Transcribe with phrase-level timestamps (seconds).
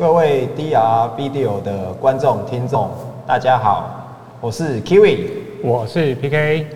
[0.00, 2.88] 各位 DR Video 的观众、听众，
[3.26, 4.02] 大家好，
[4.40, 5.26] 我是 Kiwi，
[5.62, 6.66] 我是 PK。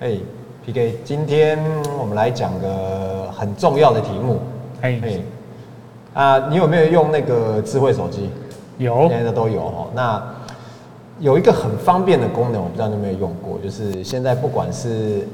[0.00, 0.20] 嘿
[0.66, 1.56] ，PK，今天
[1.96, 4.40] 我们来讲个很重要的题目。
[4.80, 5.22] 嘿，嘿，
[6.12, 8.28] 啊，你有没有用那个智慧手机？
[8.78, 9.86] 有，现在都有哦。
[9.94, 10.20] 那
[11.20, 15.24] 有一个很方便的功能，我不知道你有没有用过，就是现在不管是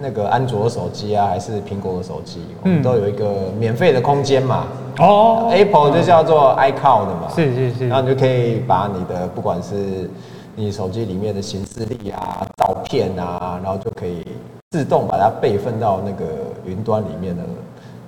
[0.00, 4.66] 那个安卓手机啊，还是苹果的手机，我们都有一个免费的空间嘛。
[4.98, 7.28] 哦，Apple 就叫做 iCloud 的嘛。
[7.34, 7.88] 是是是。
[7.88, 10.08] 然后你就可以把你的不管是
[10.56, 14.24] 你手机里面的行事历啊、照片啊，然后就可以
[14.70, 16.24] 自动把它备份到那个
[16.64, 17.42] 云端里面的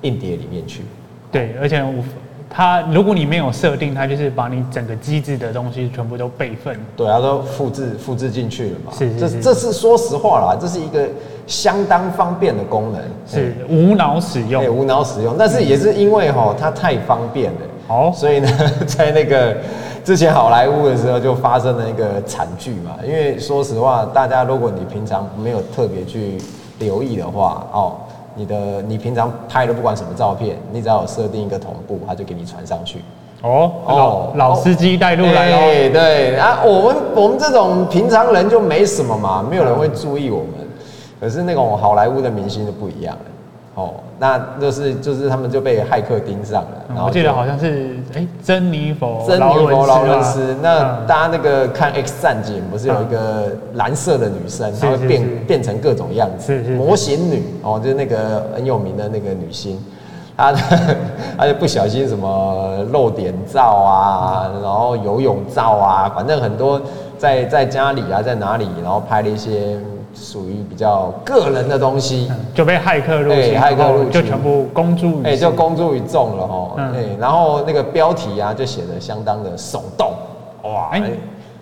[0.03, 0.83] 硬碟里面去。
[1.31, 2.03] 对，而且我。
[2.53, 6.77] 它如果你没有设定，它就是把你整个机制的东西全部都备份。
[6.97, 8.93] 对，它都复制复制进去了嘛。
[8.93, 9.41] 是是是。
[9.41, 11.09] 这这是说实话啦，这是一个
[11.47, 13.01] 相当方便的功能。
[13.25, 14.65] 是无脑使用。
[14.65, 17.61] 对，无脑使用，但是也是因为哈它太方便了。
[17.87, 18.49] 好，所以呢，
[18.85, 19.57] 在那个
[20.05, 22.97] 之前好莱坞的时候就发生了一个惨剧嘛。
[23.07, 26.37] 因为说实话，大家如果你平常没有特别去
[26.81, 27.95] 留意的话，哦。
[28.35, 33.03] 你的你平常拍的不管什么照片，你只要有设定一个同步，它就给你传上去。
[33.43, 35.51] 哦哦，老司机带路来
[35.89, 40.51] 对啊，我们我们这种平常人就没什么嘛，没有人会注意我们。
[41.19, 43.25] 可是那种好莱坞的明星就不一样了。
[43.77, 46.85] 哦，那就是就是他们就被骇客盯上了。
[46.89, 50.57] 然后我记得好像是哎，珍妮佛珍妮佛劳伦斯。
[50.61, 59.79] 那大家那个看 X 战警不是有一个蓝色的女生，她会变变成各种样子，模型女哦，就是那个很有名的那个女星，
[60.37, 60.53] 她
[61.39, 66.83] 她就不小心什么露点照啊，然后游泳照啊，反正很多
[67.17, 69.79] 在在家里啊，在哪里，然后拍了一些。
[70.15, 76.75] 属于比较个人的东西，嗯、就被骇客入侵，骇客入侵就全部公诸于，哎，就公诸于众了哈。
[76.79, 80.13] 哎、嗯，然后那个标题啊，就写的相当的手动，
[80.65, 80.91] 哇！
[80.93, 81.03] 哎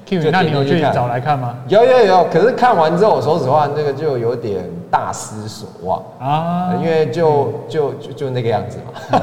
[0.07, 1.57] ，Q，那你有去找来看吗？
[1.69, 9.19] 有有有，可是看完之后，说实话，那个就有点大失所望啊，因为就、嗯、就就就那个样子嘛。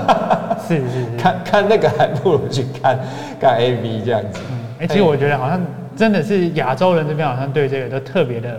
[0.68, 3.00] 是是是， 看看那个还不如去看
[3.40, 4.40] 看 AV 这样子。
[4.80, 5.60] 哎、嗯，其实我觉得好像
[5.98, 8.50] 真的是亚洲人这边好像对这个都特别的。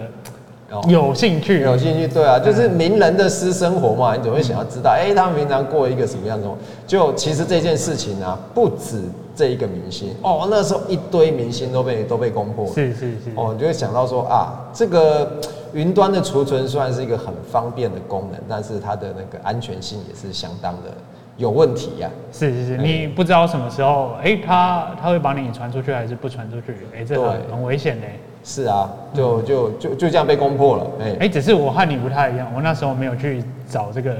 [0.88, 6.48] 有兴趣，有兴趣，对啊，就是名人的私生活嘛，你总会想要知道，哎、欸，他们平常过一个什么样的？
[6.86, 9.00] 就其实这件事情啊，不止
[9.34, 15.30] 这一个明星哦，那时候一堆明星都被都被攻破，是是是，哦，你就会想到说啊，这个
[15.72, 20.90] 云端的储存虽然是一个很方便的功能，但是它的那个安全性也是相当的
[21.36, 22.32] 有问题呀、啊。
[22.32, 26.72] 是是是，你不知道什么时候，哎、欸，他他会把你传出去还是不传出去？
[26.92, 28.06] 哎、欸，这很很危险的。
[28.48, 30.86] 是啊，就就就就这样被攻破了。
[31.00, 34.14] 哎、欸欸、只是我和你不太一样，我那时候没有去找这个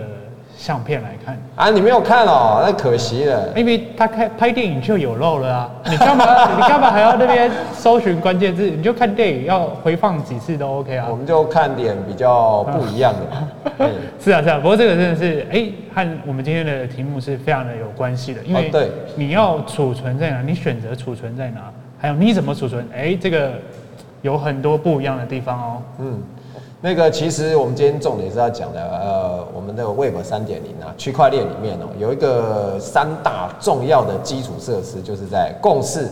[0.59, 1.71] 相片来看啊。
[1.71, 3.53] 你没有看哦，那可惜了。
[3.55, 5.71] 因为他开拍电影就有漏了啊。
[5.89, 6.25] 你干嘛？
[6.57, 8.69] 你干嘛还要那边搜寻关键字？
[8.69, 11.07] 你就看电影要回放几次都 OK 啊。
[11.09, 13.85] 我们就看点比较不一样的。
[13.87, 20.43] 欸、 是啊是啊，不过这个真的是哎、欸，和我们今天的题目是非常的有关系的，因为对，你要储存在哪？
[20.43, 21.73] 你选择储存在哪？
[21.97, 22.85] 还有你怎么储存？
[22.93, 23.53] 哎、欸，这个。
[24.23, 25.83] 有很多不一样的地方哦。
[25.99, 26.23] 嗯，
[26.81, 36.09] 那个其实我们今天重点是要讲的，呃，我们的 Web 三点零啊，区块链里面哦，有一个三大重要的基础设施，就是在共识、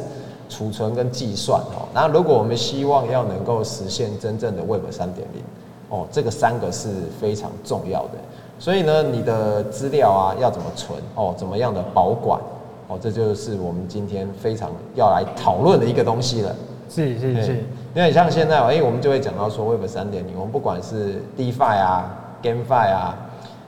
[0.49, 1.89] 储存跟计算哦。
[1.93, 5.43] 那如果我们希望要能够实现真正的 Web 三点零
[5.89, 6.89] 哦，这个三个是
[7.21, 8.13] 非常重要的。
[8.59, 12.41] 所以呢，你的资料啊要怎么存哦，怎么样的保管
[12.89, 16.55] 哦，这就是我们今天非常要来讨论的一个东西了。
[16.89, 17.65] 是是是。
[17.95, 22.13] 因为像现在，哎，我们就会讲到说，Web 三点零，我们不管是 DeFi 啊、
[22.43, 23.17] GameFi 啊，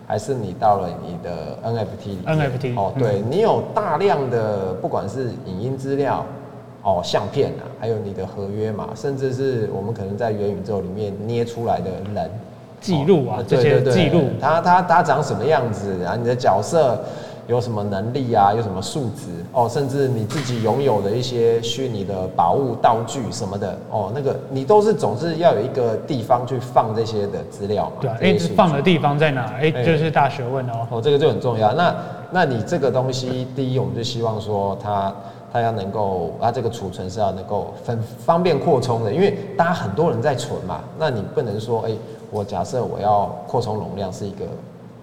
[0.05, 6.27] 还是你到了你的 NFT 里面，NFT 哦，对，你有大量的不管是影音资料、
[6.83, 12.31] 哦相片啊，还有你的合约嘛，甚至是我们可能在元宇宙里面捏出来的人
[12.81, 16.17] 记录啊，这些记录，他他他长什么样子然后？
[16.17, 16.99] 你的角色。
[17.47, 18.53] 有什么能力啊？
[18.53, 19.69] 有什么数值哦？
[19.69, 27.93] 甚至你自己拥有的一些虚拟的宝物、道具什么的哦，那个你都是总是要有一个地方去放这些的资料嘛。
[28.01, 29.55] 对啊，哎，放的地方在哪？
[29.61, 30.87] 哎，就是大学问哦。
[30.91, 31.73] 哦，这个就很重要。
[31.73, 31.97] 那
[32.33, 35.15] 那你这个东西，第一，我们就希望说它
[35.53, 40.81] 它要能够，它这个储存是要能够很方便扩充的，因为大家很多人在存嘛。
[40.99, 41.93] 那你不能说，哎，
[42.33, 44.45] 我假设我要扩充容量是一个。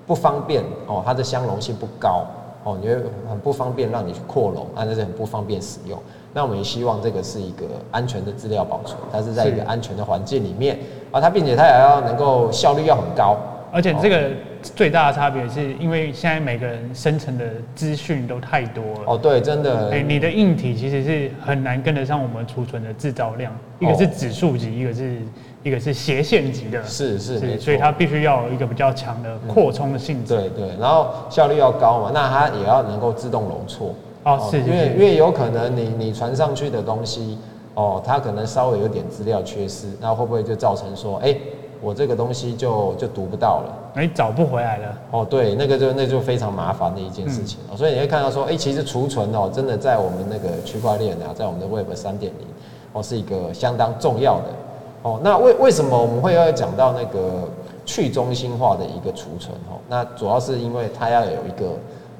[0.05, 2.25] 不方便哦，它的相容性不高
[2.63, 2.95] 哦，你会
[3.29, 5.97] 很不方便让你去扩容，啊，那是很不方便使用。
[6.33, 10.79] 那我们也希望这个是一个安全的资料保存，它是在一个安全的环境里面
[11.11, 13.37] 啊，它并且它也要能够效率要很高
[13.71, 14.29] 而且这个
[14.61, 19.01] 最大的差别是因为现在每个人生成的资讯都太多了。
[19.07, 19.89] 哦，对，真的。
[19.89, 25.17] 哎，你的硬体其实是很难跟得上我们储存的制造量，一个是指数级，一个是
[25.63, 26.83] 一个是斜线级的。
[26.83, 30.35] 是是，是，所以它必须要有一个比较强的扩充的性质。
[30.35, 33.95] 对对，然后效率要高嘛，那它也要能够自动容错。
[34.23, 37.37] 哦，是，因为因为有可能你你传上去的东西，
[37.73, 41.35] 哦，它可能稍微有点资料缺失，那会不会就造成说，哎？
[41.85, 44.97] 我这个东西就就读不到了，哎，找不回来了。
[45.11, 47.59] 哦，对，那个就那就非常麻烦的一件事情。
[47.69, 52.47] 嗯、所以你会看到说，哎，其实储存哦，真的在我们那个区块链啊，在我们的 Web 三点零，
[52.93, 54.45] 哦，是一个相当重要的。
[55.03, 57.47] 哦，那为为什么我们会要讲到那个
[57.85, 59.55] 去中心化的一个储存？
[59.69, 61.73] 哦，那主要是因为它要有一个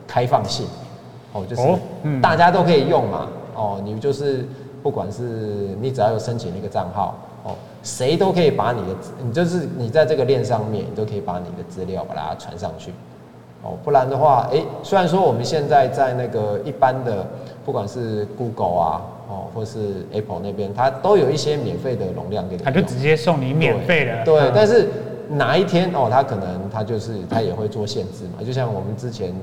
[0.07, 0.67] 开放性，
[1.33, 1.61] 哦，就是
[2.21, 3.27] 大家都可以用嘛。
[3.55, 4.47] 哦，你就是
[4.83, 5.21] 不管是
[5.81, 7.15] 你只要有申请那个账号。
[7.45, 7.51] 哦，
[7.83, 12.93] 谁都可以把你的，你就是你在这个链上面，你都可以把你的资料把它传上去。
[13.63, 17.27] 哦，不然的话，哎，虽然说我们现在在那个一般的，
[17.65, 19.01] 不管是 Google 啊，
[19.33, 24.23] 哦，或是 Apple 那边，它都有一些免费的容量给你，它就直接送你免费的。
[24.23, 24.87] 对，但是
[25.29, 29.33] 哪一天哦，它可能它就是它也会做限制嘛，就像我们之前。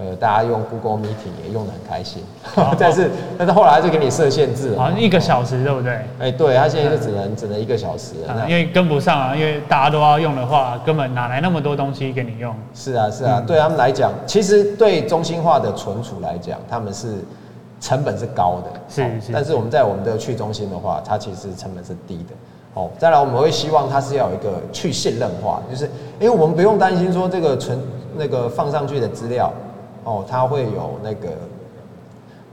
[0.00, 2.22] 呃，大家用 Google Meeting 也用得很开心，
[2.78, 5.98] 但是但是后来就给你设限制了，好像一个小时，对不对？
[6.20, 8.14] 哎，对，他现在就只能、嗯、只能一个小时，
[8.46, 12.54] 因为跟不上啊，因为大家都要用的话，根本哪来那么多东西给你用？
[12.72, 17.16] 是啊，是啊，嗯、对他们来讲，其实对中心化的存储来讲，他们是
[17.80, 19.32] 成本是高的，是是。
[19.32, 22.34] 但是我们在我们的去中心的话，它其实成本是低的。
[22.74, 25.84] 哦，再来我们会希望它是要有一个去信任化，就是
[26.20, 27.78] 因为我们不用担心说这个存
[28.16, 29.52] 那个放上去的资料。
[30.04, 31.28] 哦，它会有那个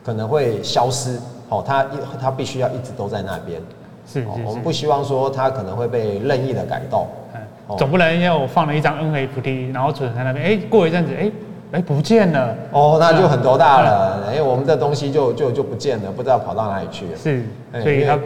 [0.04, 1.18] 可能会消失，
[1.48, 3.62] 哦，它一它必须要一直都在那边，
[4.06, 11.32] 是，是，是，我们不希望说它可能会被任意的改动，嗯，总不能因为我放了一张 NFT，然后存在那边，哎，过一阵子，哎，
[11.72, 17.46] 哎，不见了，哦，那就很头大了，哎，我们的东西就就就不见了，不知道跑到哪里去了，是，
[17.82, 18.20] 所以它，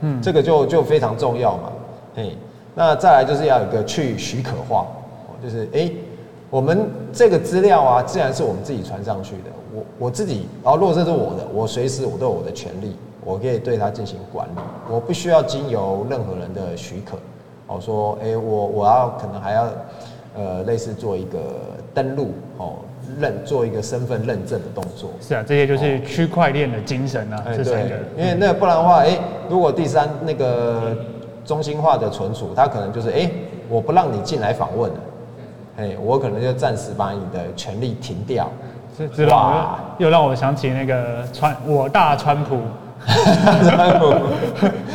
[0.00, 1.72] 嗯，这个就就非常重要嘛，
[2.14, 2.36] 嘿，
[2.74, 4.86] 那再来就是要有一个去许可化，
[5.42, 5.90] 就是哎。
[6.48, 9.50] 我们这个资料啊，自然是我们自己传上去的。
[9.74, 17.18] 我我自己，然后如果这是我的，我随时我都有我的权利，我可以对它进行管理，我不需要经由任何人的许可。
[17.66, 19.66] 我，说，哎，我我要可能还要，
[20.36, 21.38] 呃，类似做一个
[21.94, 22.74] 登录哦，
[23.18, 25.10] 认做一个身份认证的动作。
[25.20, 27.42] 是啊，这些就是区块链的精神啊。
[27.46, 29.18] 哎，对，因为那不然的话，哎，
[29.48, 30.96] 如果第三那个
[31.44, 33.30] 中心化的存储，它可能就是，哎，
[33.68, 34.98] 我不让你进来访问了。
[35.78, 38.50] 哎，我可能就暂时把你的权利停掉。
[39.14, 42.58] 是，哇，又让我想起那个川我大，川普，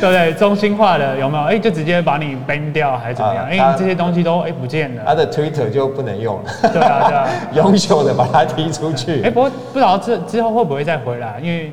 [0.00, 0.32] 对？
[0.34, 1.44] 中心化的有没有？
[1.44, 3.44] 哎，就直接把你 ban 掉还是怎么样？
[3.46, 5.02] 哎、啊，这些东西都哎不见了。
[5.06, 6.50] 他的 Twitter 就不能用了。
[6.72, 9.22] 对啊，对啊， 永久的把它踢出去。
[9.24, 11.38] 哎，不过不知道之之后会不会再回来？
[11.42, 11.72] 因为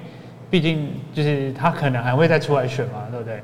[0.50, 3.42] 毕竟就是他可能还会再出来选嘛，对不对？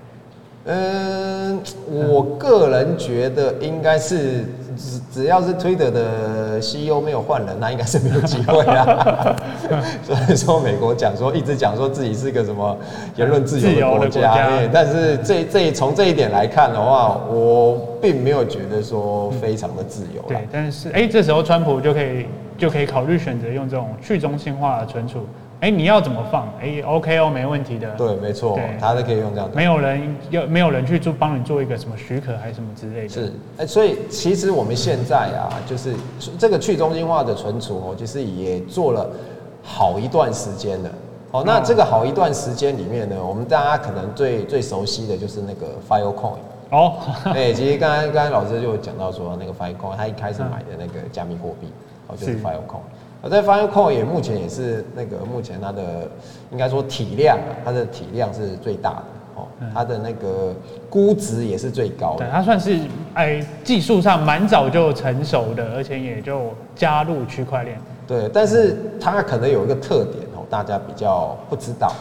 [0.68, 1.62] 嗯，
[1.92, 4.46] 我个人觉得应该是
[4.76, 9.36] 只只要是 Twitter 的 CEO 没有换人，那应该是没有机会啊。
[10.04, 12.78] 所以说美国讲说一直讲说自己是个什么
[13.16, 20.22] 言论自由的国家，但是这这从这一点来看的话，我并没有觉得说非常的自由。
[20.28, 22.26] 对，但是哎，这时候川普就可以
[22.58, 25.26] 就可以考虑选择用这种去中心化的存储。
[25.62, 26.48] 哎，你要怎么放？
[26.62, 27.90] 哎，OK 哦，没问题的。
[27.92, 29.50] 对，没错，他是可以用这样。
[29.56, 33.10] 没有人要，没有人去做帮你做一个什么许可还是什么之类的。
[33.10, 35.94] 是，哎，所以其实我们现在啊，就是
[36.38, 39.10] 这个去中心化的存储哦，其实也做了
[39.64, 40.90] 好一段时间了。
[41.32, 46.38] 哦，那这个好一段时间里面呢，我们大家可能最最熟悉的就是那个 Filecoin。
[46.70, 46.94] 哦，
[47.34, 51.68] 哎，其实刚才刚才老师就讲到说，那个 Filecoin，他一开始买的那个加密货币，
[52.08, 52.84] 哦，就是 Filecoin。
[53.26, 56.08] 我在 Filecoin 也目前也是那个目前它的
[56.52, 59.04] 应该说体量，它的体量是最大的
[59.34, 60.54] 哦，它的那个
[60.92, 62.20] 估值也是最高的。
[62.20, 62.80] 对，它算是
[63.16, 67.82] 哎技术上蛮早就成熟的，而且也就加入区块链。
[68.06, 71.92] 对，但是它可能有一个特点哦，大家比较不知道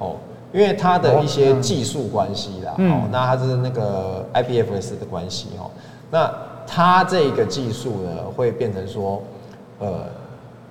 [0.00, 0.16] 哦，
[0.52, 5.70] 因为它的一些技术关系啦，哦，那它是那个 IPFS 的关系哦，
[6.10, 6.28] 那
[6.66, 9.22] 它这个技术呢会变成说
[9.78, 10.00] 呃。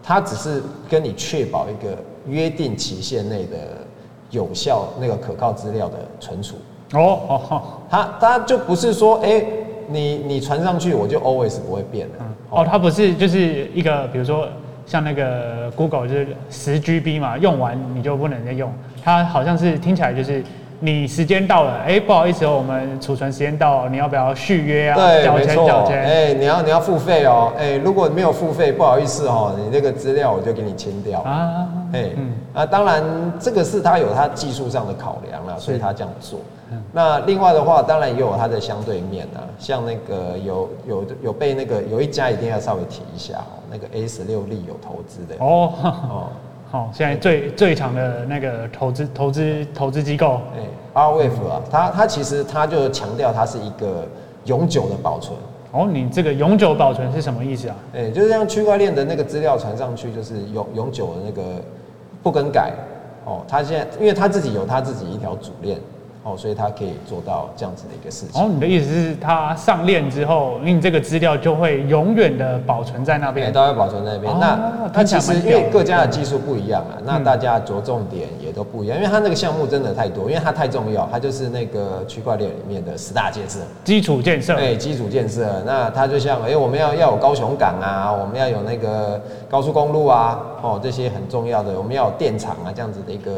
[0.04, 3.58] 它只是跟你确保一个约定期限内的
[4.30, 6.56] 有效那个可靠资料的存储。
[6.94, 9.48] 哦哦，它它就不是说哎、欸，
[9.88, 12.16] 你你传上去我就 always 不会变的。
[12.50, 14.48] 哦，它不是就是一个比如说
[14.86, 20.44] 像那个 Google 就是十 GB 嘛，用完你就不能再用，它好像是听起来就是
[20.80, 24.96] 你时间到了，哎，不好意思哦，我们储存时间到了，你要不要续约啊？
[24.96, 25.88] 对，没错。
[25.90, 27.54] 哎，你要你要付费哦。
[27.58, 31.68] 哎，如果没有付费，不好意思哦，你这个资料我就给你清掉啊。
[31.94, 33.04] 哎，嗯，啊，当然
[33.40, 36.40] 这个是他有他技术上的考量啦，所以他这样做。
[36.92, 46.28] 那另外的话，当然也有它的相对面啊，像那个有有有被那个有一家一定要稍微提一下哦，那个 A 十六力有投资的哦哦。
[46.74, 50.66] 好，现在最最强的那个投资投资投资机构，哎
[51.00, 54.08] ，Arweave 啊，它它其实它就强调它是一个
[54.46, 55.38] 永久的保存。
[55.72, 57.76] 哦，你这个永久保存是什么意思啊？
[57.94, 61.62] 哎，就是像区块链的那个资料传上去，就是永永久的那个
[62.24, 62.74] 不更改。
[63.24, 65.78] 哦，它现在因为它自己有它自己一条主链。
[66.24, 68.42] 哦，所以他可以做到这样子的一个事情。
[68.42, 73.52] 哦，你的意思是它上链之后，你这个资料就会永远的保存在那边？
[73.52, 74.32] 都会保存在那边。
[74.32, 78.98] 哦、那它其实因为各家的技术不一样啊，嗯、那大家着重点也都不一样。
[78.98, 84.56] 因为它那个项目真的太多，因为它太重要，它就是那个区块链里面的十大建设，基础建设。
[84.56, 85.62] 对，基础建设。
[85.66, 93.32] 那它就像，哎、欸，我们要要有高雄港啊，我们要有那个高速公路啊，哦，这些很重要的，我们要有电厂啊，这样子的一个。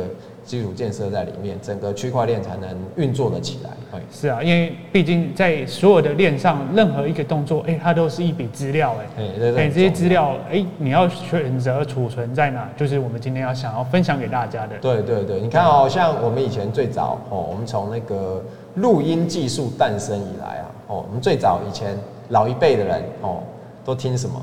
[0.45, 3.71] 基础建设在里面，整个区块链才能运作得起来。
[3.91, 9.23] 哎，是啊，因为毕竟在所有的链上，任何一个动作，哎、欸，它都是一笔资料，哎，
[9.57, 14.77] 哎，这些资料，哎、欸，你要选择储存在哪，就是我们今天要想要分享给大家的。
[14.77, 18.43] 对对对，你看哦，像我们以前最早哦，我们从那个
[18.75, 21.97] 录音技术诞生以来啊，哦，我们最早以前
[22.29, 23.41] 老一辈的人哦，
[23.83, 24.39] 都听什么？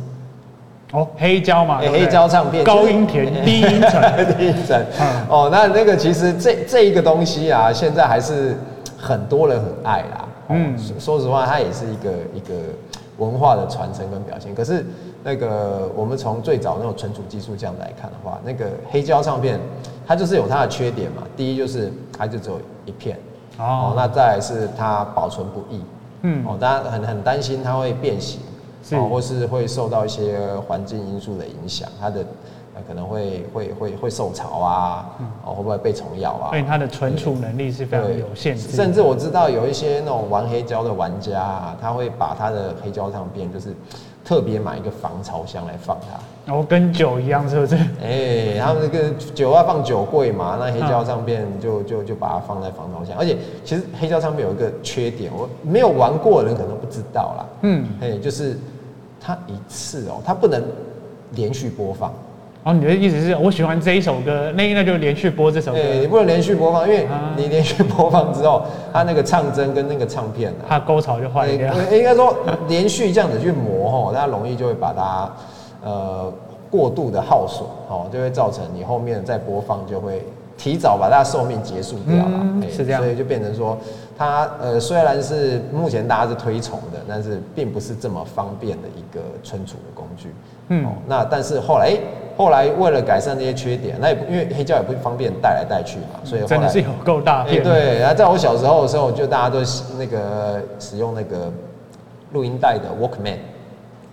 [0.93, 4.03] 哦，黑胶嘛，黑胶唱片，高音甜，低音沉，
[4.37, 4.87] 低音沉。
[5.29, 8.55] 哦，那那个其实这这一个东西啊，现在还是
[8.99, 10.29] 很多人很爱啦。
[10.49, 12.55] 嗯，说实话，它也是一个一个
[13.17, 14.55] 文化的传承跟表现。
[14.55, 14.85] 可是
[15.25, 19.59] 那个我们从最早那种存储技术这样来看的话，那个黑胶唱片
[20.07, 21.23] 它就是有它的缺点嘛。
[21.35, 23.19] 第一就是它就只有一片，
[23.57, 25.83] 哦，那再来是它保存不易，
[26.21, 28.41] 嗯，哦，大家很很担心它会变形。
[28.83, 32.25] 是或是会受到一些环境因素的影响，它的
[32.89, 35.07] 可能会会会会受潮啊，
[35.45, 36.49] 哦、嗯，会不会被虫咬啊？
[36.49, 38.69] 所以它的存储能力是非常有限制。
[38.71, 43.75] 甚至我知道有一些那种玩黑胶的玩家啊，他会把他的黑胶唱片就是
[44.25, 46.19] 特别买一个防潮箱来放它。
[46.45, 47.77] 然后跟酒一样，是不是？
[48.03, 53.17] 哎、欸，他们那个酒要放酒柜嘛，那黑胶唱片就就就把它放在防潮箱。
[53.17, 57.47] 而且其实黑胶唱片有一个缺点，我没有玩过的人可能不知道啦。
[57.61, 58.59] 嗯，哎，就是。
[59.23, 60.63] 它一次哦，它不能
[61.33, 62.13] 连续播放。
[62.65, 65.79] 哦，你的意思是我喜欢这一首歌，那那就连续播这首歌。
[65.79, 68.63] 对，你不能连续播放，因为你连续播放之后，
[68.93, 71.73] 它那个唱针跟那个唱片，它沟槽就坏掉。
[71.91, 72.37] 应该说
[72.69, 75.33] 连续这样子去磨吼，它容易就会把它
[75.85, 76.33] 呃
[76.71, 80.23] 过度的耗损哦，就会造成你后面再播放就会。
[80.59, 83.77] 提早把它寿命结束掉了，嗯，是这样，所以就变成说，
[84.23, 90.33] 它呃虽然是目前大家是推崇的，但是并不是这么方便的一个存储的工具。
[90.69, 92.01] 嗯，那但是后来，欸，
[92.37, 97.61] 后来为了改善这些缺点，那也不因为黑胶也不方便带来带去嘛，所以后来真的是有够大片，欸。
[97.63, 99.59] 对，然后在我小时候的时候，就大家都
[99.99, 101.51] 那个使用那个
[102.33, 103.39] 录音带的 Walkman。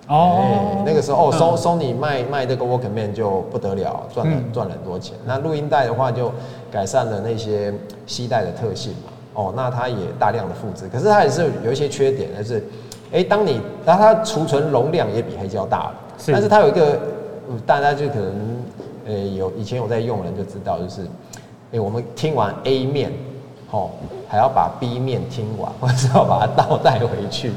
[0.08, 5.16] 哦、欸，那个时候哦，Sony 卖卖这个 Walkman 就不得了，赚了赚了很多钱。
[5.24, 6.32] 那录音带的话，就
[6.72, 7.72] 改善了那些
[8.08, 9.09] 吸带的特性嘛。
[9.34, 12.58] 哦，那它也大量的复制，可是它也是有一些缺点，就是，
[13.12, 16.32] 哎、欸，当你，那它储存容量也比黑胶大了，是。
[16.32, 17.00] 但是它有一个，
[17.66, 18.64] 大家就可能，
[19.06, 21.08] 呃、欸，有以前有在用的人就知道，就是，哎、
[21.74, 23.12] 欸，我们听完 A 面，
[23.72, 23.92] 哦，
[24.28, 27.52] 还要把 B 面听完，或者要把它倒带回去。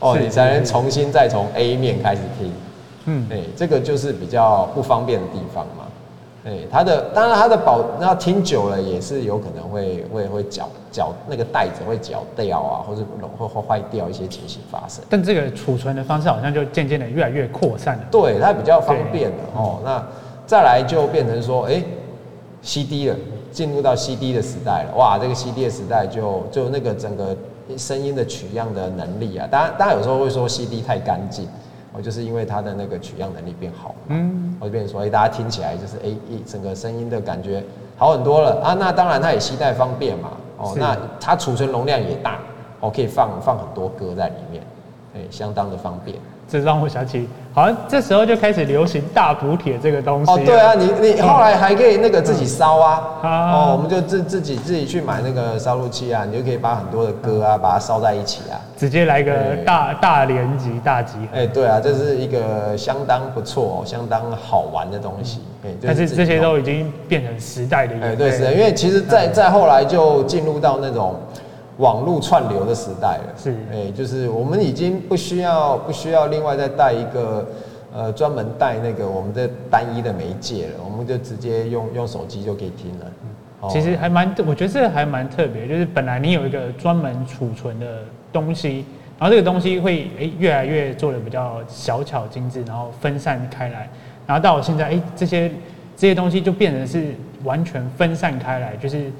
[0.00, 2.52] 哦，你才能重新再从 A 面开始听，
[3.06, 5.66] 嗯，哎，这个就是比较不方便的地方
[6.48, 13.02] 嘛，哎，它的当然它的保，那听久了也是有可能会会会绞绞那个袋子会绞掉啊，或者
[13.38, 15.04] 会会坏掉一些情形发生。
[15.08, 18.04] 但这个储存的方式好像就渐渐的越来越扩散了。
[18.10, 19.80] 对，它比较方便了哦。
[19.84, 20.04] 那
[20.46, 21.82] 再来就变成说，哎
[22.62, 23.16] ，CD 了，
[23.50, 24.94] 进入到 CD 的时代了。
[24.96, 27.36] 哇，这个 CD 的时代就就那个整个。
[27.76, 31.46] 声音的取样的能力啊，当然，大家有时候会说 CD 太干净，
[31.98, 37.62] 哦，就是因为它的那个取样能力变好了，嗯，我就变成说，哎，大家听起来就是，哎，一整个声音的感觉
[37.96, 38.74] 好很多了啊。
[38.78, 42.38] 那当然，它也携带方便嘛，哦，那它储存容量也大，
[42.80, 44.62] 哦，可以放放很多歌在里面，
[45.16, 46.16] 哎，相当的方便。
[46.48, 50.32] 这让我想起好像这时候就开始流行大补铁这个东西。
[50.32, 53.02] 哦，对啊，你你后来还可以那个自己烧啊。
[53.22, 58.56] 哦，我们就自自己自己去买那个烧录器啊，你就可以把很多的歌啊，把它烧在一起啊。
[58.76, 59.32] 直接来个
[59.66, 61.38] 大大连集大集合。
[61.38, 65.40] 哎，对啊，这是一个相当不错、相当好玩的东西。
[65.64, 67.94] 哎，但是这些都已经变成时代的。
[68.00, 71.16] 哎，对，是的，因为其实再再后来就进入到那种。
[71.78, 77.46] 网络串流的时代了，是，哎、欸，就是我们已经不需要不需要另外再带一个，
[77.94, 83.06] 呃，专门带那个我们的单一的媒介了，我们就直接用用手机就可以听了。
[83.62, 88.84] 嗯、其实还蛮，我觉得这还蛮特别，就是本来你有一个专门储存的东西，
[89.16, 93.88] 然后这个东西会越来越做的比较小巧精致，然后分散开来，
[94.26, 95.48] 然后到我现在哎、欸、这些
[95.96, 99.12] 这些东西就变成是完全分散开来，就是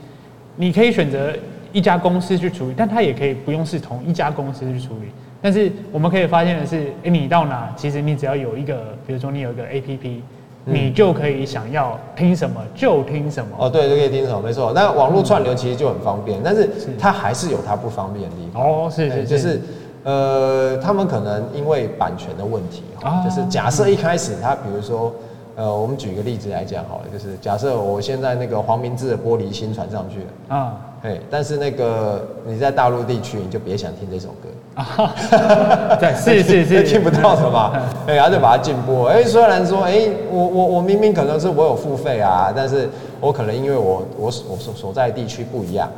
[0.56, 1.32] 你可以选择。
[1.78, 5.12] 一家公司去处理，但它也可以不用是同一家公司去处理。
[5.40, 10.20] 但是我们可以发现的是，哎、欸，你到哪，其实你只要有一个，比如说你有一个 APP，
[10.64, 13.50] 你就可以想要听什么就听什么。
[13.60, 14.72] 哦，对，就可以听什么，没错。
[14.74, 16.68] 那网络串流其实就很方便，但是
[16.98, 18.60] 它还是有它不方便的地方。
[18.60, 19.60] 哦，是是是，就是
[20.02, 22.82] 呃，他们可能因为版权的问题，
[23.24, 25.14] 就是假设一开始他，比如说。
[25.60, 35.14] 呃，我们举一个例子来讲好了，就是假设我现在那个黄明志的《玻璃心》传上去了啊，嘿，但是那个你在大陆地区，你就别想听这首歌啊，
[36.00, 37.72] 对， 是是是，听不到的嘛，
[38.06, 39.08] 哎，然后就把它禁播。
[39.08, 42.88] 哎，虽然说，哎，我我我明明可能是我有付费啊，但是
[43.20, 45.88] 我可能因为我我我所所在地区不一样，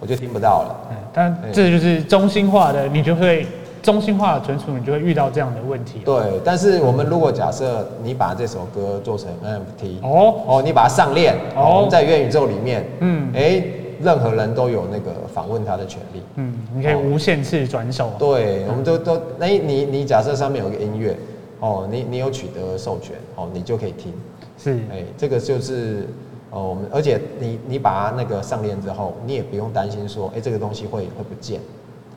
[0.00, 0.76] 我就听不到了。
[1.12, 3.46] 但这就是中心化的，你就会。
[3.80, 6.00] 中心化的存储，你就会遇到这样的问题。
[6.04, 13.62] 对，但是我们如果假设你把这首歌做成 NFT，哦哦，你把它上链，哦，在元宇宙里面，嗯，哎，
[14.02, 18.12] 任何人都有那个访问他的权利，嗯，你可以无限次转手。
[18.18, 21.16] 对，我们都都，哎，你你假设上面有个音乐，
[21.60, 24.12] 哦，你你有取得授权，哦，你就可以听。
[24.56, 26.08] 是，哎，这个就是，
[26.50, 31.60] 哦，我们而且你你把它那个上链之后，你也不用担心说，哎，这个东西会会不见。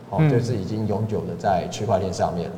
[0.09, 2.55] 哦，就是已经永久的在区块链上面了，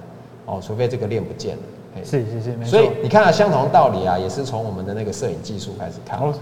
[0.47, 1.61] 哦，除非这个链不见了。
[2.03, 6.19] 是是是，所以你看啊，相同的道理啊，也是从我们的那个摄影技术开始看。
[6.19, 6.33] 哦，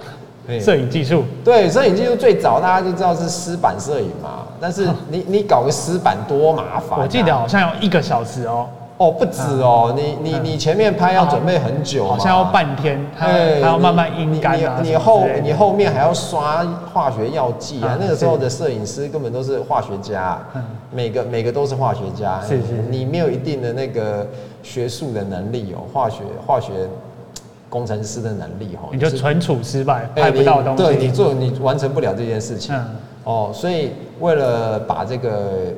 [0.59, 1.23] 摄影技术。
[1.43, 7.01] 对，摄影技术最早大家就知道是湿版摄影嘛，但是你你搞个湿版多麻烦啊。
[7.03, 8.67] 我记得好像要一个小时哦。
[8.97, 14.79] 哦，不止哦，你你你前面拍要准备很久，好像要半天，还要慢慢阴干啊。
[14.83, 20.37] 你后你后面还要刷化学药剂啊，那个时候的摄影师根本都是化学家，
[20.91, 22.39] 每个每个都是化学家。
[22.41, 24.27] 是是，你没有一定的那个
[24.61, 26.71] 学术的能力哦，化学化学
[27.71, 30.83] 工程师的能力哦，你就存储失败，拍不到东西。
[30.83, 32.75] 对，你做你完成不了这件事情。
[33.23, 35.73] 哦，所以为了把这个。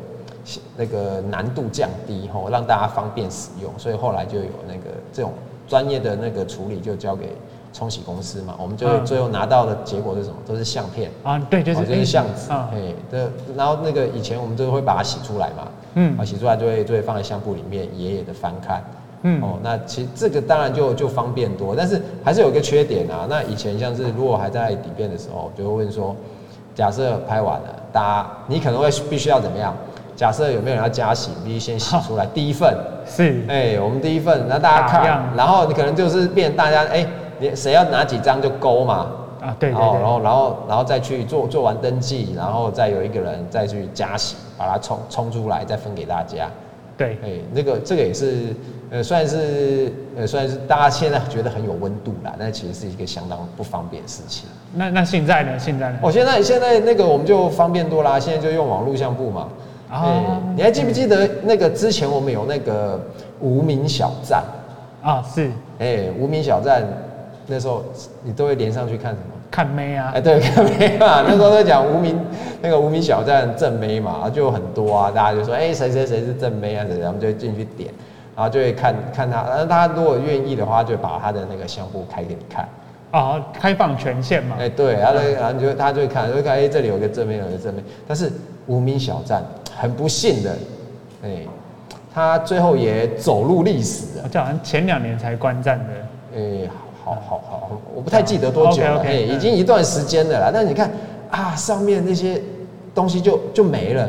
[0.76, 5.32] 那个难度降低后，让大家方便使用，所以后来就有那个这种
[5.70, 7.30] 专业的那个处理，就交给
[7.72, 8.54] 冲洗公司嘛。
[8.60, 10.36] 我们就最后拿到的结果是什么？
[10.46, 13.26] 都是相片啊，对，就是就是相纸，哎，对。
[13.56, 18.84] 然后那个以前我们就会把它洗出来嘛，嗯，啊，洗出来就会就会放在相簿里面，爷爷的翻看，
[19.24, 23.26] 嗯，哦，那其实这个当然就就方便多，但是还是有一个缺点啊。
[23.30, 26.16] 那以前像是如果还在底片的时候，就会问说，
[26.76, 29.76] 假设拍完了，大家你可能会必须要怎么样？
[30.16, 37.06] 假设有没有人要加洗，必须先洗出来 第一份是，哎，我们第一份那大家看，然后你可能就是变大家哎，
[37.40, 39.08] 你谁要拿几张就勾嘛
[39.42, 46.48] 啊，对，然后然后然后然后再去做做完登记，然后再有一个人再去加洗，把它冲冲出来再分给大家，
[46.96, 48.56] 对，哎，那个这个也是
[48.94, 54.48] 呃算是呃算是大家现在觉得很有温度啦，但其实是一个相当不方便的事情。
[54.76, 55.58] 那那现在呢？
[55.58, 55.98] 现在呢？
[56.00, 59.50] 我现在现在那个我们就方便多啦，现在就用网络相簿嘛。
[59.90, 63.04] 哎，你还记不记得那个之前我们有那个
[63.40, 64.44] 无名小站
[65.02, 65.24] 啊？
[65.24, 66.84] 是，哎，无名小站
[67.48, 67.84] 那时候
[68.24, 69.34] 你都会连上去看什么？
[69.50, 70.12] 看妹啊？
[70.16, 71.24] 哎，对，看妹嘛。
[71.28, 72.20] 那时候在讲无名
[72.62, 76.86] 那个无名小站正妹嘛，就有很多啊，大家就说，哎，谁谁谁是正妹啊？
[76.88, 77.92] 谁谁，我们就会进去点，
[78.36, 82.68] 然后就会看看他，然后他如果愿意的话，就把他的那个相簿开给你看。
[83.12, 84.56] 啊，开放权限嘛？
[84.60, 88.32] 哎，对，然后然后你就他就会看，就会看，哎，这里有个正面，有个正面，但是
[88.66, 89.44] 无名小站。
[89.76, 90.56] 很不幸的，
[91.24, 91.48] 哎，
[92.14, 94.30] 他最后也走入历史了。
[94.30, 95.86] 就好像前两年才观战的。
[96.36, 96.70] 哎，
[97.04, 100.52] 好好好好，我不太记得多久了，哎，已经一段时间了啦。
[100.54, 100.92] 但是你看
[101.32, 102.40] 啊，上面那些
[102.94, 104.08] 东西就就没了，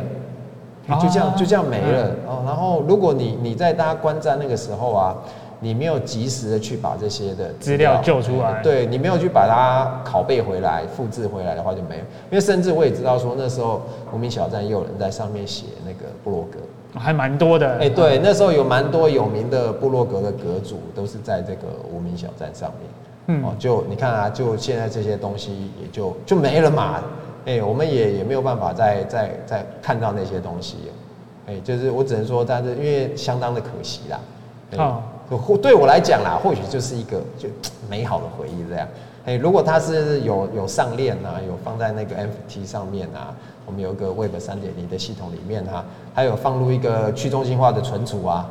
[1.00, 2.42] 就这样就这样没了哦。
[2.44, 5.16] 然后如果你你在大家观战那个时候啊，
[5.60, 12.00] 你没有及时的去把这些的资料救出来，对，你没有去把它拷贝回来、复制回来的话就没有。
[12.30, 13.80] 因为甚至我也知道说那时候
[14.12, 16.58] 无名小站也有人在上面写那个部落格，
[16.98, 17.78] 还蛮多的。
[17.78, 22.90] 哎，对，那时候有蛮多有名的部落格的格主都是在这个无名小站上面。
[23.28, 27.02] 嗯，哦，就你看啊，就现在这些东西也就就没了嘛。
[27.46, 30.76] 哎，我们也也没有办法再再再看到那些东西。
[31.46, 34.20] 哎，就是我只能说，但是因为相当的可惜啦。
[34.76, 35.02] 哦。
[35.30, 37.48] 或对我来讲啦，或许就是一个就
[37.88, 38.86] 美好的回忆这样。
[39.24, 45.82] 哎，如果它是有有上链啊，有放在那个 NFT 上面啊，我们有一个 Web 三点零的系统里面啊，
[46.14, 48.46] 还有放入一个去中心化的存储啊，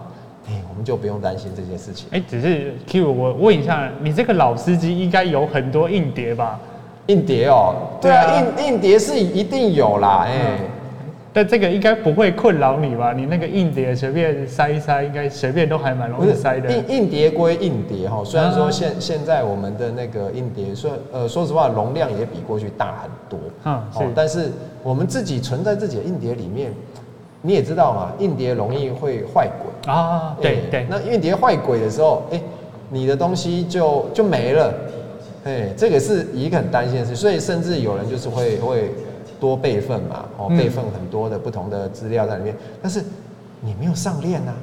[0.47, 2.07] 哎，我们就不用担心这些事情。
[2.11, 6.59] 哎，只是 Q，我问一下，你这个老司机应该有很多硬碟吧？
[7.07, 10.31] 硬碟哦，对啊，硬硬碟是一定有啦，哎。
[10.59, 10.65] 嗯
[11.35, 13.11] 但这个应该不会困扰你吧？
[13.11, 16.71] 你那个硬碟随便塞一塞，应该随便都还蛮容易塞的。
[16.71, 24.03] 硬硬碟归硬碟哈，虽然说现、啊、现在我们的那个硬碟说呃说实话容量也比过去大很多，嗯，是。
[24.13, 24.51] 但是
[24.83, 26.71] 我们自己存在自己的硬碟里面，
[27.41, 30.85] 你也知道嘛，硬碟容易会坏轨啊，对对。
[30.87, 32.39] 那硬碟坏轨的时候，哎，
[32.89, 34.71] 你的东西就就没了，
[35.43, 38.91] 哎，这个是一个很担心的事，所以甚至有人就是会会。
[39.39, 43.03] 多备份嘛，哦，备份很多的不同的资料在里面，嗯、但是
[43.59, 44.53] 你没有上链呐，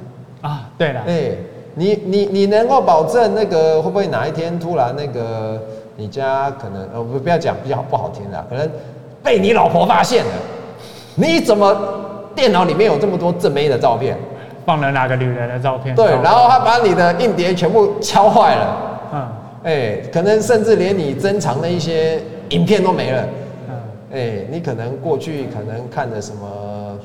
[0.41, 1.33] 啊，对了，哎，
[1.75, 5.61] 你你你能够保证那个会不会哪一天突然那个
[5.95, 8.67] 你家可能呃不不要讲比较不好听的，可能
[9.21, 10.31] 被你老婆发现了，
[11.13, 11.77] 你怎么
[12.33, 14.17] 电脑里面有这么多正妹的照片，
[14.65, 15.93] 放了哪个女人的照片？
[15.95, 18.77] 对，然后他把你的硬碟全部敲坏了，
[19.13, 19.27] 嗯，
[19.63, 22.19] 哎，可能甚至连你珍藏的一些
[22.49, 23.23] 影片都没了。
[23.69, 23.75] 嗯。
[24.13, 26.99] 哎、欸，你可能过去可能看的什么，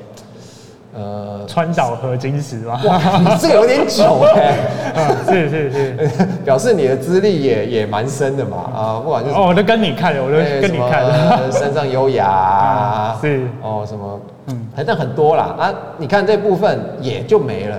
[0.95, 2.81] 呃，川岛合金石吧？
[2.85, 4.57] 哇，你这个有点久哎、
[4.95, 6.09] 欸， 是是是，
[6.45, 8.57] 表示你的资历也也蛮深的嘛。
[8.75, 13.47] 啊，不管就是哦，我都跟你看，我都跟你看，欸、山上优雅、 是。
[13.63, 15.55] 哦什么，嗯，反正很多啦。
[15.59, 17.77] 啊，你看这部分也就没了，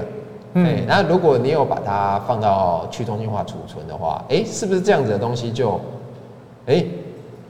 [0.58, 5.80] 嗯，欸、那如果你有把它放到去中心化储存的话，哎、欸，是不是这样子的东西就，
[6.66, 6.88] 哎、欸？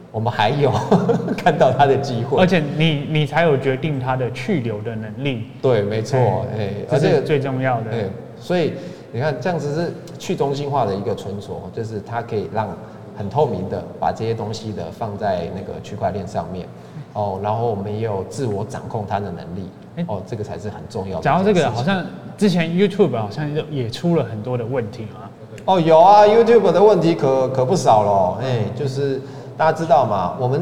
[0.10, 0.72] 我们还有
[1.38, 5.44] 看到它的机会，而且你你才有决定它的去留的能力。
[5.62, 6.18] 对，没错，
[6.58, 7.92] 哎，而且最重要的。
[7.92, 8.74] 对，所以
[9.12, 12.68] 你看这样子是去中心化的一个存储，就是它可以让
[13.16, 16.66] 很透明的把这些东西的放在那个区块链上面，
[17.14, 19.70] 哦，然后我们也有自我掌控它的能力，
[20.06, 21.24] 哦，这个才是很重要的。
[21.24, 22.06] 讲到这个，好像
[22.38, 25.26] 之前 YouTube 好像也出了很多的问题啊。
[25.66, 29.22] 哦，有啊，YouTube 的问题可可不少了，哎，就是。
[29.58, 30.36] 大家知道嘛？
[30.40, 30.62] 我们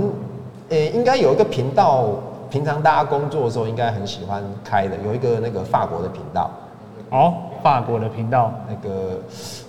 [0.70, 2.06] 呃、欸、应该有一个频道，
[2.50, 6.50] 平常大家工作的时候应该很喜欢开的，有一个那个法国的频道。
[7.10, 9.20] 哦，法国的频道，那个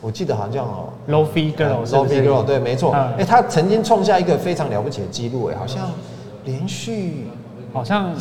[0.01, 0.65] 我记得好像叫
[1.09, 2.93] Lo-Fi Girl，Lo-Fi Girl，对，没错。
[2.93, 5.91] 哎、嗯欸，他曾经创下一个非常了不起的记录，哎，好像
[6.45, 7.27] 连续
[7.73, 8.15] 好像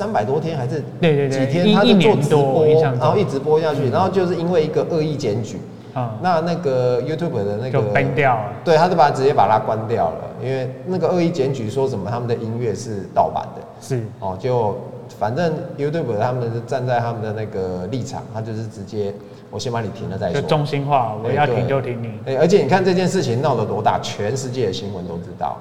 [0.00, 5.60] 三百多天还是对对对几天，他就做直播，然后一直播下去，然后就是因为一个恶意检举。
[5.94, 14.02] 嗯，那那个 YouTube 的那个就关掉了，对，他就把它直接把它关掉了，因为那个恶意检举说什么他们的音乐是盗版的，是。
[14.20, 14.78] 哦，就
[15.18, 19.12] 反正 YouTube 他们是站在他们的那个立场，他就是直接
[19.50, 25.58] 我先把你停了再说，就中心化，我要停就停你，哎，而且你看这件事情闹得多大，全世界的新闻都知道，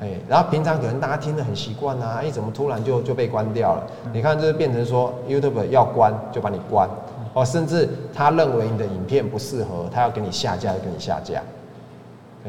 [0.00, 3.86] 哎，然后平常可能大家听得很习惯啊，哎，怎么突然就就被关掉了？
[4.04, 6.88] 嗯、你看，就是变成说 YouTube 要关就把你关。
[7.32, 11.42] 哦，甚至他认为你的影片不适合，他要给你下架就给你下架。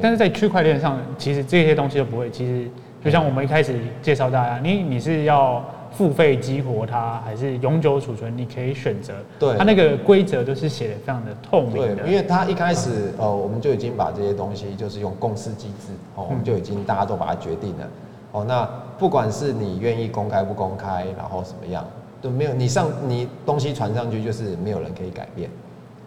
[0.02, 2.30] 但是在区块链上，其实这些东西都不会。
[2.30, 2.70] 其实
[3.04, 5.64] 就像我们一开始介绍大家，你你是要
[5.98, 8.38] 付费激活它，还是永久储存？
[8.38, 9.16] 你可以选择。
[9.40, 12.04] 对，它那个规则都是写的非常的透明的。
[12.04, 17.88] 对，因为它一开始呃，我们就已经把这些东西就是用共识机制哦，我们就已经大家都把它决定了。
[18.32, 21.84] 哦，那不管是你愿意公开不公开，然后什么样。
[22.20, 25.48] 都没有，你上你东西传上去就是没有人可以改变，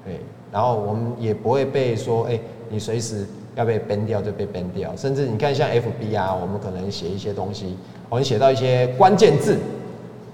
[0.05, 0.19] 对，
[0.51, 3.25] 然后我们也不会被说，哎，你随时
[3.55, 7.77] 要被 ban 掉就被 ban 掉，甚至你看像 FB 啊，我们可能写一些东西，
[8.09, 9.57] 我们写到一些关键字，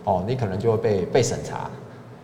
[0.07, 1.69] 哦，你可能就会被被审查。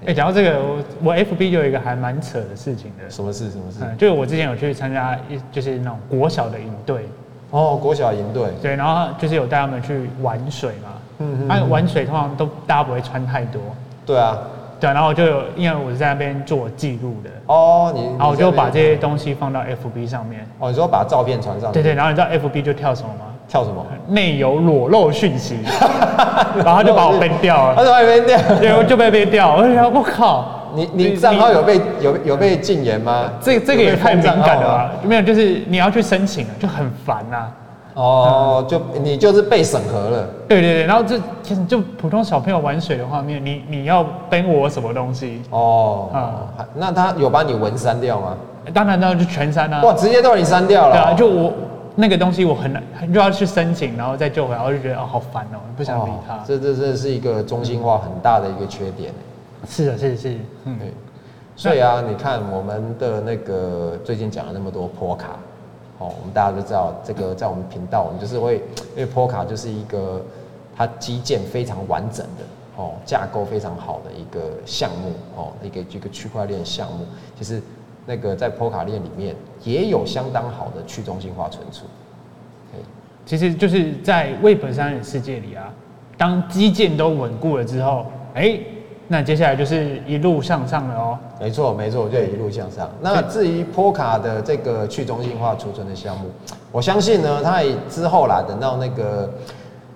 [0.07, 3.09] 哎，讲到这个，我我 FB 就有一个还蛮扯的事情的。
[3.09, 3.51] 什么事？
[3.51, 3.79] 什么事？
[3.83, 7.09] 嗯，就是我之前有去参加一就是那种国小的营队。
[7.51, 8.51] 哦，国小营队。
[8.61, 10.89] 对，然后就是有带他们去玩水嘛。
[11.19, 13.61] 嗯嗯，他玩水通常都大家不会穿太多。
[14.07, 14.39] 对啊，
[14.81, 17.31] 对啊，然后就有，因为我是在那边做记录的。
[17.47, 20.45] 哦，你，然后我就把这些东西放到 FB 上面。
[20.59, 21.75] 哦，你说把照片传上去？
[21.75, 23.27] 对对，然后你知道 FB 就跳什么吗？
[23.49, 23.85] 跳什么？
[24.09, 25.57] 内有裸露讯息，
[26.65, 27.75] 然后他就把我 ban 掉了。
[27.77, 29.57] 他就把你 ban 掉，对，就被 ban 掉。
[29.57, 33.31] 我就想，我靠，你你账号有被有有被禁言吗？
[33.41, 34.91] 这这个也太敏感了吧？
[35.03, 37.47] 没有，就是你要去申请，就很烦呐。
[37.95, 40.27] 哦，就你就是被审核了。
[40.49, 45.43] 对对对，然后这其实就普通小朋友玩水的画面，你你要登我什么东西？
[45.51, 46.09] 哦，
[46.75, 48.35] 那他有把你文删掉吗？
[48.73, 49.83] 当然，那就全删啊。
[49.83, 50.95] 哇，直接都你删掉了。
[50.95, 51.53] 对啊，就我
[51.95, 56.43] 那个东西我很难，又要去申请，然后再救回来，我就觉得哦好烦哦，不想理他。
[56.47, 59.13] 这这这是一个中心化很大的一个缺点。
[59.69, 60.41] 是的，是的，是的。
[60.65, 60.93] 嗯，对。
[61.55, 65.37] 所以啊，你看我们的那个最近讲了那么多坡卡。
[65.99, 68.57] 哦，我们大家都知道，这个在我们频道，我们就是会，
[68.97, 70.21] 因为坡卡就是一个
[70.77, 72.43] 它基建非常完整的
[72.77, 77.07] 哦，架构非常好的一个项目哦，一个一个区块链项目。
[77.39, 77.63] 其实
[78.07, 81.85] 那个在波卡链里面也有相当好的去中心化存储。
[83.25, 85.73] 其实就是在 Web 三的世界里啊，
[86.17, 88.59] 当基建都稳固了之后，哎。
[89.09, 91.19] 那接下来就是一路向上了哦。
[91.39, 92.89] 没错，没错，就一路向上。
[93.03, 96.31] 那至于波卡的这个去中心化储存的项目，
[96.71, 99.31] 我相信呢，它也之后啦，等到那个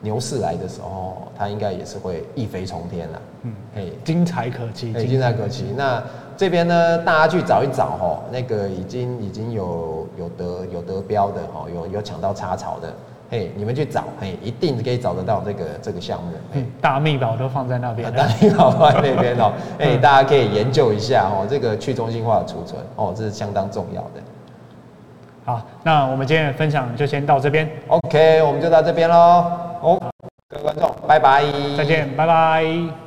[0.03, 3.23] 牛市来的时候，它应该也是会一飞冲天了。
[3.45, 5.65] 嗯，嘿，精彩可期，精彩可期。
[5.75, 6.03] 那
[6.37, 12.93] 这边呢，大家去找一找哈，那个已经已经有有得有得标的哈，有有抢到插槽的。
[13.29, 16.31] 嘿，你们去找，嘿，一定可以找得到这个这个项目。
[16.53, 19.53] 嗯，大秘宝都放在那边， 大秘宝放在那边哦。
[19.81, 24.23] 哎，大家可以研究一下哦，这个去中心化的储存哦，这是相当重要的。
[25.45, 27.69] 好，那我们今天的分享就先到这边。
[27.89, 29.51] OK，我们就到这边喽。
[29.81, 30.01] 哦，
[30.49, 31.43] 各位观众，拜拜，
[31.77, 33.06] 再见，拜拜。